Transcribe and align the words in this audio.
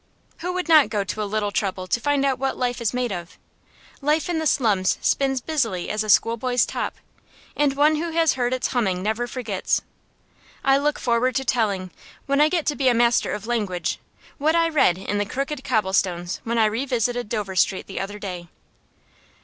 Who 0.39 0.51
would 0.53 0.67
not 0.67 0.89
go 0.89 1.03
to 1.03 1.21
a 1.21 1.29
little 1.31 1.51
trouble 1.51 1.85
to 1.85 1.99
find 1.99 2.25
out 2.25 2.39
what 2.39 2.57
life 2.57 2.81
is 2.81 2.91
made 2.91 3.11
of? 3.11 3.37
Life 4.01 4.29
in 4.29 4.39
the 4.39 4.47
slums 4.47 4.97
spins 4.99 5.41
busily 5.41 5.91
as 5.91 6.03
a 6.03 6.09
schoolboy's 6.09 6.65
top, 6.65 6.95
and 7.55 7.75
one 7.75 7.97
who 7.97 8.09
has 8.09 8.33
heard 8.33 8.51
its 8.51 8.69
humming 8.69 9.03
never 9.03 9.27
forgets. 9.27 9.81
I 10.63 10.79
look 10.79 10.97
forward 10.97 11.35
to 11.35 11.45
telling, 11.45 11.91
when 12.25 12.41
I 12.41 12.49
get 12.49 12.65
to 12.65 12.75
be 12.75 12.87
a 12.87 12.95
master 12.95 13.31
of 13.31 13.45
language, 13.45 13.99
what 14.39 14.55
I 14.55 14.69
read 14.69 14.97
in 14.97 15.19
the 15.19 15.23
crooked 15.27 15.63
cobblestones 15.63 16.41
when 16.43 16.57
I 16.57 16.65
revisited 16.65 17.29
Dover 17.29 17.55
Street 17.55 17.85
the 17.85 17.99
other 17.99 18.17
day. 18.17 18.47